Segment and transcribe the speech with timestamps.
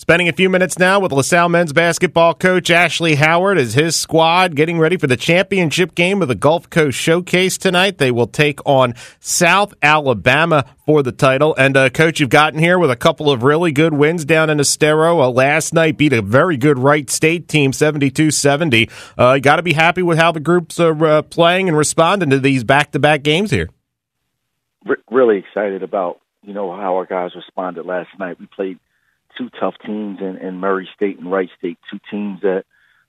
[0.00, 4.54] Spending a few minutes now with LaSalle men's basketball coach Ashley Howard as his squad
[4.54, 7.98] getting ready for the championship game of the Gulf Coast Showcase tonight.
[7.98, 11.52] They will take on South Alabama for the title.
[11.58, 14.60] And, uh, coach, you've gotten here with a couple of really good wins down in
[14.60, 15.20] Estero.
[15.20, 18.88] Uh, last night beat a very good Wright State team, 72 70.
[19.18, 22.30] Uh, you got to be happy with how the groups are uh, playing and responding
[22.30, 23.68] to these back to back games here.
[24.86, 28.38] Re- really excited about, you know, how our guys responded last night.
[28.38, 28.78] We played
[29.38, 32.64] two tough teams in, in Murray State and Wright State, two teams that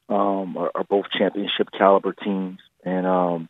[0.08, 2.60] um, are, are both championship caliber teams.
[2.86, 3.50] And, um,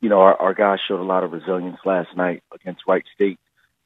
[0.00, 3.38] you know, our, our guys showed a lot of resilience last night against Wright State.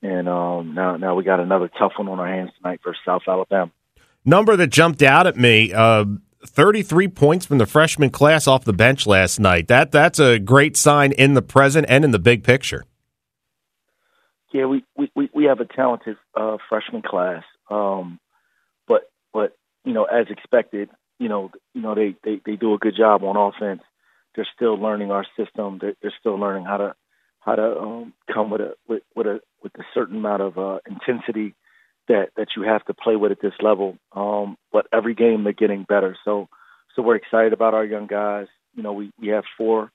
[0.03, 3.23] And um, now, now we got another tough one on our hands tonight versus South
[3.29, 3.71] Alabama.
[4.25, 5.73] Number that jumped out at me.
[5.73, 6.05] Uh,
[6.45, 9.69] 33 points from the freshman class off the bench last night.
[9.69, 12.85] That that's a great sign in the present and in the big picture.
[14.53, 18.19] Yeah, we we we, we have a talented uh, freshman class, um,
[19.33, 20.89] but you know, as expected,
[21.19, 23.83] you know, you know they, they they do a good job on offense.
[24.35, 25.79] They're still learning our system.
[25.81, 26.95] They're, they're still learning how to
[27.41, 30.79] how to um, come with a with, with a with a certain amount of uh,
[30.89, 31.55] intensity
[32.09, 33.99] that that you have to play with at this level.
[34.13, 36.17] Um, but every game they're getting better.
[36.25, 36.49] So
[36.95, 38.47] so we're excited about our young guys.
[38.75, 39.91] You know, we we have four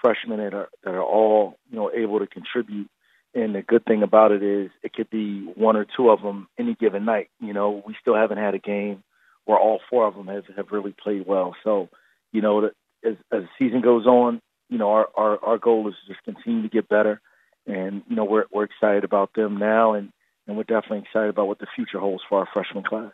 [0.00, 2.88] freshmen that are that are all you know able to contribute.
[3.34, 6.48] And the good thing about it is it could be one or two of them
[6.58, 7.30] any given night.
[7.40, 9.04] You know, we still haven't had a game
[9.44, 11.54] where all four of them have, have really played well.
[11.62, 11.88] So,
[12.32, 12.72] you know, as,
[13.04, 16.62] as the season goes on, you know, our, our, our goal is to just continue
[16.62, 17.20] to get better.
[17.66, 20.12] And, you know, we're, we're excited about them now and,
[20.46, 23.12] and we're definitely excited about what the future holds for our freshman class.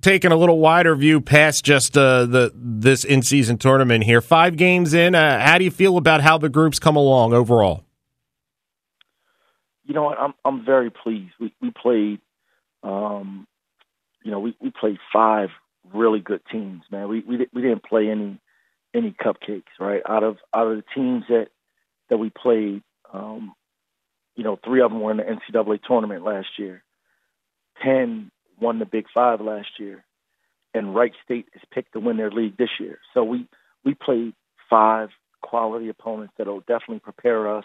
[0.00, 4.56] Taking a little wider view past just uh, the this in season tournament here, five
[4.56, 5.14] games in.
[5.14, 7.84] Uh, how do you feel about how the groups come along overall?
[9.84, 11.32] You know, what, I'm I'm very pleased.
[11.40, 12.20] We we played,
[12.82, 13.46] um,
[14.22, 15.50] you know, we, we played five
[15.92, 17.08] really good teams, man.
[17.08, 18.38] We we we didn't play any
[18.94, 20.02] any cupcakes, right?
[20.08, 21.48] Out of out of the teams that
[22.10, 22.82] that we played,
[23.12, 23.54] um,
[24.36, 26.82] you know, three of them were in the NCAA tournament last year.
[27.82, 30.04] Penn won the Big Five last year,
[30.74, 32.98] and Wright State is picked to win their league this year.
[33.14, 33.48] So we
[33.84, 34.34] we played
[34.70, 35.10] five
[35.42, 37.64] quality opponents that'll definitely prepare us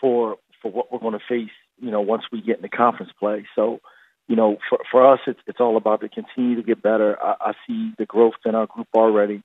[0.00, 1.54] for for what we're going to face.
[1.78, 3.46] You know, once we get in the conference play.
[3.54, 3.80] So,
[4.28, 7.16] you know, for for us, it's it's all about to continue to get better.
[7.22, 9.42] I, I see the growth in our group already,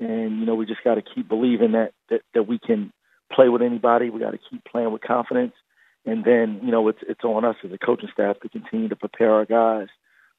[0.00, 2.92] and you know, we just got to keep believing that, that that we can
[3.32, 4.10] play with anybody.
[4.10, 5.54] We got to keep playing with confidence,
[6.04, 8.96] and then you know, it's it's on us as a coaching staff to continue to
[8.96, 9.88] prepare our guys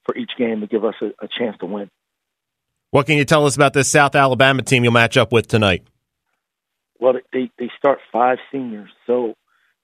[0.06, 1.90] for each game to give us a, a chance to win.
[2.92, 5.86] What can you tell us about this South Alabama team you'll match up with tonight?
[7.00, 9.36] Well, they they start five seniors, so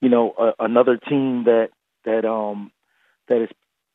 [0.06, 1.70] you know uh, another team that
[2.06, 2.72] that um
[3.28, 3.50] that is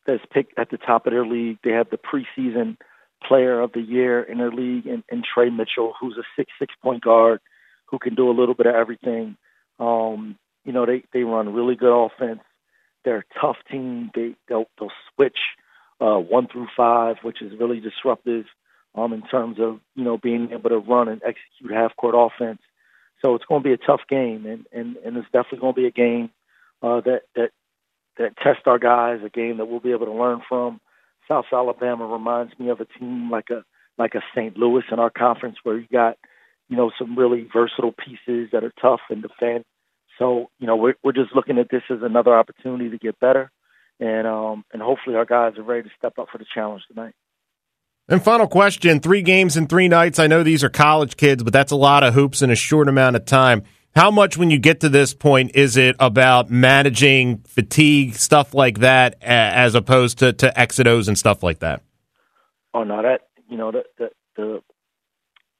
[0.06, 1.58] that is picked at the top of their league.
[1.62, 2.78] They have the preseason
[3.22, 6.74] player of the year in their league, and, and Trhae Mitchell, who's a six six
[6.82, 7.38] point guard
[7.86, 9.36] who can do a little bit of everything.
[9.78, 12.40] Um, you know they they run really good offense.
[13.04, 14.10] They're a tough team.
[14.12, 15.38] They they'll, they'll switch
[16.00, 18.46] uh, one through five, which is really disruptive
[18.96, 22.58] um, in terms of you know being able to run and execute half court offense.
[23.22, 25.80] So it's going to be a tough game, and and, and it's definitely going to
[25.80, 26.30] be a game
[26.82, 27.50] uh, that that
[28.18, 30.80] that tests our guys, a game that we'll be able to learn from.
[31.28, 33.64] South Alabama reminds me of a team like a
[33.98, 34.56] like a St.
[34.56, 36.16] Louis in our conference, where you got
[36.68, 39.64] you know some really versatile pieces that are tough and defend.
[40.18, 43.50] So you know we're we're just looking at this as another opportunity to get better,
[43.98, 47.14] and um and hopefully our guys are ready to step up for the challenge tonight.
[48.10, 50.18] And final question three games in three nights.
[50.18, 52.88] I know these are college kids, but that's a lot of hoops in a short
[52.88, 53.62] amount of time.
[53.94, 58.80] How much, when you get to this point, is it about managing fatigue, stuff like
[58.80, 61.82] that, as opposed to, to X's and O's and stuff like that?
[62.74, 64.62] Oh no, that you know the the the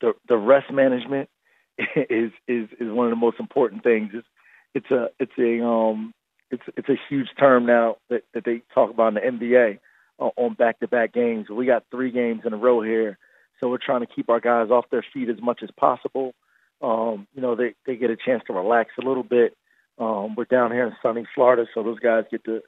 [0.01, 1.29] the, the rest management
[1.79, 4.11] is is is one of the most important things.
[4.13, 4.27] It's
[4.75, 6.13] it's a it's a um
[6.51, 9.79] it's it's a huge term now that that they talk about in the NBA
[10.21, 11.49] on back-to-back games.
[11.49, 13.19] We got three games in a row here,
[13.61, 16.35] so we're trying to keep our guys off their feet as much as possible.
[16.83, 19.57] Um, you know, they they get a chance to relax a little bit.
[19.99, 22.63] Um, we're down here in sunny Florida, so those guys get to,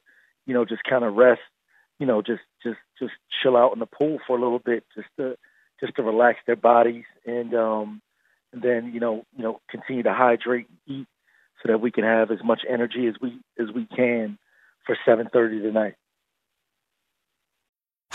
[0.45, 1.41] you know, just kind of rest.
[1.99, 5.07] you know, just just just chill out in the pool for a little bit, just
[5.17, 5.37] to
[5.79, 8.01] just to relax their bodies, and um,
[8.51, 11.07] and then you know you know continue to hydrate and eat
[11.61, 14.37] so that we can have as much energy as we as we can
[14.85, 15.95] for 7:30 tonight.